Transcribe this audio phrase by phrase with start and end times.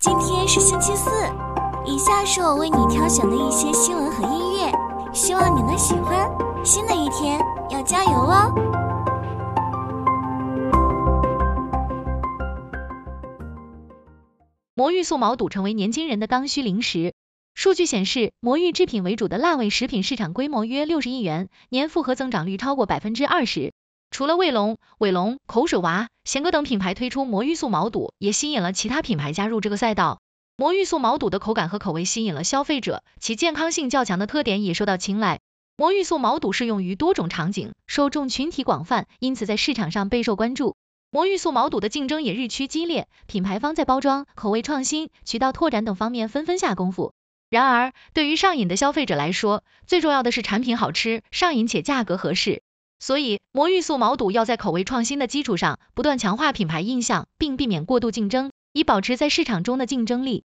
[0.00, 1.10] 今天是星期四，
[1.84, 4.72] 以下是我为你挑选的一些新闻和音乐，
[5.12, 6.26] 希望你能喜欢。
[6.64, 7.38] 新的一天
[7.68, 8.50] 要加油哦！
[14.74, 17.12] 魔芋素毛肚成为年轻人的刚需零食。
[17.54, 23.74] 数据显示，魔芋制品为主的辣味食品市场规模约六十亿元，年复合增长率超过百分之二十。
[24.10, 30.20] 除了卫龙、伟龙、口水娃、贤哥等品牌推出魔芋素毛肚，也吸引了其他品牌加入这个赛道。
[30.56, 35.40] 魔芋素毛肚的口感和口味吸引了消费者，其健康性较强的特点也受到青睐。
[35.76, 40.76] 魔芋素毛肚适用于多种场景，受众群体广泛，因此在市场上备受关注。
[41.10, 47.14] 魔芋素毛肚的竞争也日趋激烈，品牌方在包装、口味创新、渠道拓展等方面纷纷下功夫。
[47.48, 52.62] 然而，对于上瘾的消费者来说，最重要的是产品好吃、上瘾且价格合适。
[53.00, 60.44] 所以，魔芋素毛肚要在口味创新的基础上，不断强化品牌印象，并避免过度竞争，以保持在市场中的竞争力。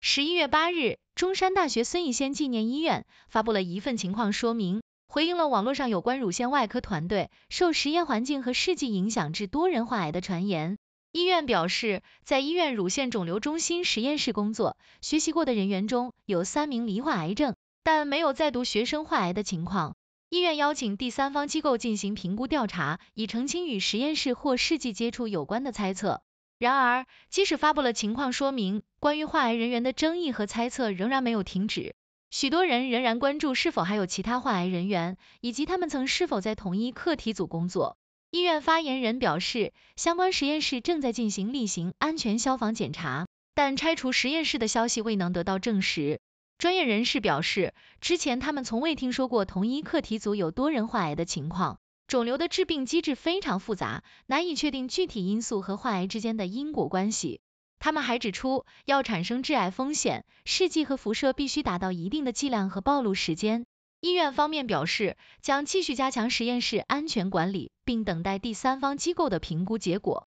[0.00, 10.78] 十一月八日，中山大学孙逸仙纪念医院发布了一份情况说明，回应了网络上有关乳腺外科团队受实验环境和试剂影响致多人患癌的传言。
[11.14, 19.94] 医院表示，在医院乳腺肿瘤中心实验室工作、学习过的人员中有三名罹患癌症，但没有在读学生患癌的情况。
[20.28, 26.20] 医院邀请第三方机构进行评估调查，以澄清与实验室或试剂接触有关的猜测。
[26.58, 31.94] 然而，即使发布了情况说明，关于患癌人员的争议和猜测仍然没有停止。
[32.32, 37.98] 许多人仍然关注是否还有其他患癌人员，以及他们曾是否在同一课题组工作。
[38.34, 46.18] 医院发言人表示，相关实验室正在进行例行安全消防检查，但拆除实验室的消息未能得到证实。
[46.58, 51.78] 专业人士表示，之前他们从未听说过同一课题组有多人患癌的情况。
[52.08, 57.38] 肿瘤的致病机制非常复杂，难以确定具体因素和患癌之间的因果关系。
[57.78, 63.64] 他们还指出，要产生致癌风险，试剂和辐射必须达到一定的剂量和暴露时间。
[64.04, 70.28] 医院方面表示，将继续加强实验室安全管理，并等待第三方机构的评估结果。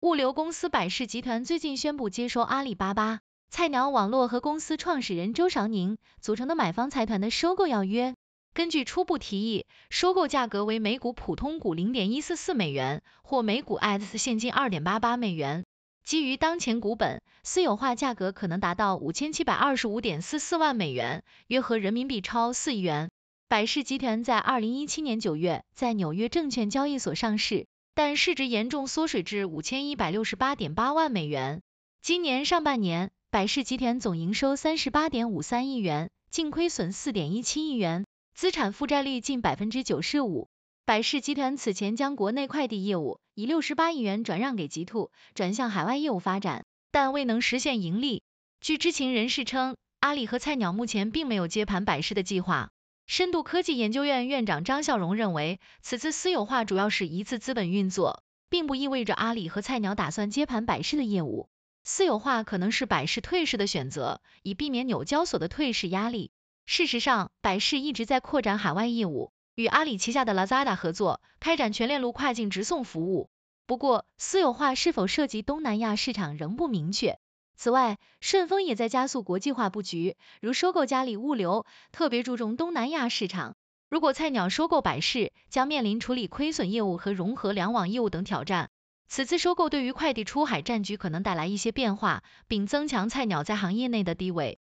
[0.00, 8.16] 物流公司百世集团最近宣布接收阿里巴巴、菜鸟网络和公司创始人周韶宁组成的买方财团的收购要约。
[8.52, 15.64] 根据初步提议，收购价格为每股普通股零点一四四美元，或每股 ADS 现金二点八八美元。
[16.04, 23.08] 基于当前股本，私有化价格可能达到五千七百二十五点四四万美元，约合人民币超四亿元。
[23.48, 31.62] 百事集团在二零一七年九月在纽约证券交易所上市，但市值严重缩水至五千一百六十八点八万美元。
[32.02, 38.04] 今年上半年，百事集团总营收三十八点五三亿元，净亏损四点一七亿元，
[38.34, 40.48] 资产负债率近百分之九十五。
[40.86, 48.22] 百世集团此前将国内快递业务以六十八亿元转让给极兔，转向海外业务发展，但未能实现盈利。
[48.60, 52.68] 据知情人士称，阿里和菜鸟目前并没有接盘百世的计划。
[53.06, 61.48] 深度科技研究院院长张孝荣认为，此次私有化主要是一次资本运作，并不意味着阿里和菜鸟打算接盘百世的业务。
[61.82, 66.30] 私有化可能是百世退市的选择，以避免纽交所的退市压力。
[66.66, 69.32] 事实上，百世一直在扩展海外业务。
[69.54, 73.30] 与阿里旗下的 Lazada 合作，开展全链路跨境直送服务。
[73.66, 77.18] 不过，私有化是否涉及东南亚市场仍不明确。
[77.56, 83.54] 此外，顺丰也在加速国际化布局，如收购嘉里物流，特别注重东南亚市场。
[83.88, 88.70] 如果菜鸟收购百世，将面临处理亏损业务和融合两网业务等挑战。
[89.06, 94.58] 此次收购对于快递出海战局可能带来一些变化，并增强菜鸟在行业内的地位。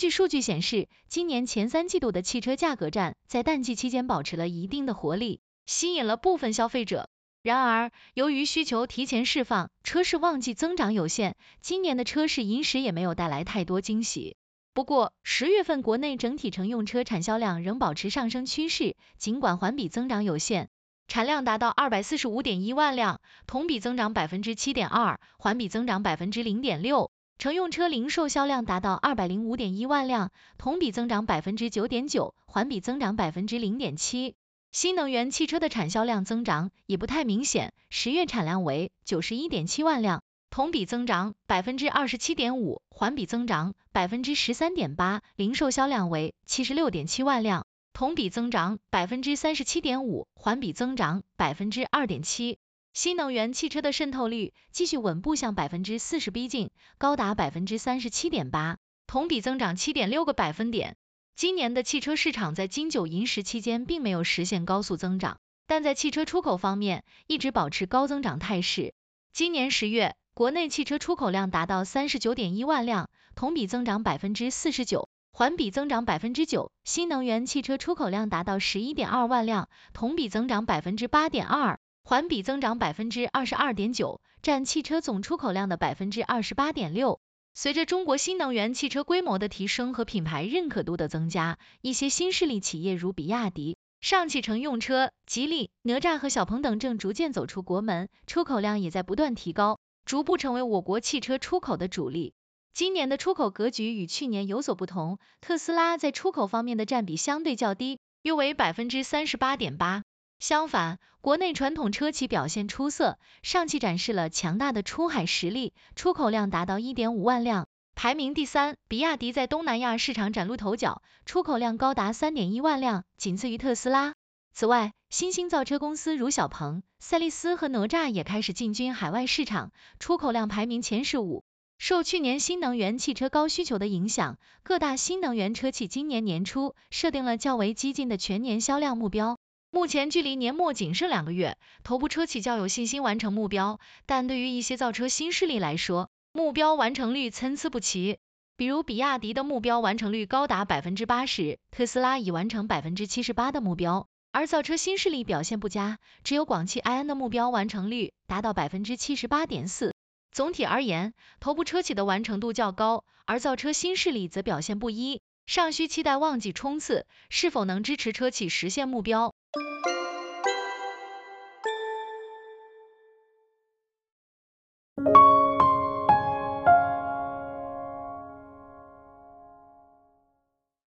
[0.00, 7.10] 据数据显示，今年前三季度的汽车价格战在淡季期间保持了一定的活力，吸引了部分消费者。
[7.42, 14.38] 然而，由于需求提前释放，车市旺季增长有限，今年的车市银时也没有带来太多惊喜。
[14.72, 20.70] 不过，十月份国内整体乘用车产销量仍保持上升趋势，尽管环比增长有限，
[21.08, 27.10] 产量达到二百四十五点一万辆，同比增长百分之七点二，环比增长百分之零点六。
[27.40, 34.34] 乘用车零售销量达到二百零五点一万辆，同比增长百分之九点九，环比增长百分之零点七。
[34.72, 45.22] 新能源汽车的产销量增长也不太明显，十月产量为九十一点七万辆，同比增长百分之二十七点五，环比增长百分之十三点八。
[45.34, 52.58] 零售销量为七十六点七万辆，同比增长百分之三十七点五，环比增长百分之二点七。
[52.92, 60.96] 新能源汽车的渗透率继续稳步向百分之四十逼近，高达百分之三十七点八，同比增长七点六个百分点。
[61.36, 65.38] 今年的汽车市场在金九银十期间并没有实现高速增长，
[65.68, 68.92] 但在汽车出口方面一直保持高增长态势。
[69.32, 76.72] 今年十月，国内汽车出口量达到三十九点一万辆，同比增长百分之四十九，环比增长百分之九。
[76.82, 87.20] 新能源汽车出口量达到十一点二万辆，同比增长百分之八点二，环比增长百分之二十二点九，占汽车总出口量的百分之二十八点六。
[87.54, 102.34] 随着中国新能源汽车规模的提升和品牌认可度的增加，一些新势力企业如比亚迪、上汽乘用车、吉利、哪吒和小鹏等正逐渐走出国门，出口量也在不断提高，逐步成为我国汽车出口的主力。
[102.72, 110.04] 今年的出口格局与去年有所不同，特斯拉在出口方面的占比相对较低，约为百分之三十八点八。
[110.40, 118.78] 相反，国内传统车企表现出色，上汽展示了强大的出海实力，出口量达到一点五万辆，排名第三。
[118.88, 124.14] 比亚迪在东南亚市场崭露头角，出口量高达三点一万辆，仅次于特斯拉。
[124.54, 131.44] 此外，新兴造车公司如小鹏、赛力斯和哪吒也开始进军海外市场，出口量排名前十五。
[131.76, 139.38] 受去年新能源汽车高需求的影响，各大新能源车企今年年初设定了较为激进的全年销量目标。
[139.72, 148.18] 目前距离年末仅剩两个月，头部车企较有信心完成目标，但对于一些造车新势力来说，目标完成率参差不齐。
[148.56, 159.94] 比如比亚迪的目标完成率高达百分之八十，特斯拉已完成百分之七十八的目标，而造车新势力表现不佳，只有广汽埃安的目标完成率达到百分之七十八点四。
[160.32, 169.32] 总体而言，头部车企的完成度较高，而造车新势力则表现不一，尚需期待旺季冲刺是否能支持车企实现目标。
[169.56, 169.99] Música